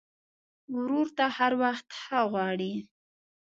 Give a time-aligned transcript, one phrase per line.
[0.75, 2.73] ورور ته هر وخت ښه غواړې.